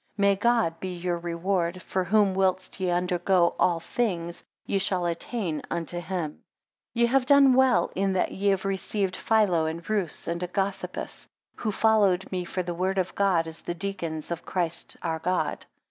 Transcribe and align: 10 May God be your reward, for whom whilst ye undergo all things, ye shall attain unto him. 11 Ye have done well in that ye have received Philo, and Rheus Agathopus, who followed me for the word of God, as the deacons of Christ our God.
10 0.15 0.21
May 0.23 0.35
God 0.35 0.79
be 0.79 0.95
your 0.95 1.19
reward, 1.19 1.83
for 1.83 2.05
whom 2.05 2.33
whilst 2.33 2.79
ye 2.79 2.89
undergo 2.89 3.53
all 3.59 3.79
things, 3.79 4.43
ye 4.65 4.79
shall 4.79 5.05
attain 5.05 5.61
unto 5.69 5.99
him. 5.99 6.39
11 6.39 6.41
Ye 6.95 7.05
have 7.05 7.27
done 7.27 7.53
well 7.53 7.91
in 7.93 8.13
that 8.13 8.31
ye 8.31 8.47
have 8.47 8.65
received 8.65 9.15
Philo, 9.15 9.67
and 9.67 9.87
Rheus 9.87 10.27
Agathopus, 10.27 11.27
who 11.57 11.71
followed 11.71 12.31
me 12.31 12.45
for 12.45 12.63
the 12.63 12.73
word 12.73 12.97
of 12.97 13.13
God, 13.13 13.45
as 13.45 13.61
the 13.61 13.75
deacons 13.75 14.31
of 14.31 14.43
Christ 14.43 14.97
our 15.03 15.19
God. 15.19 15.67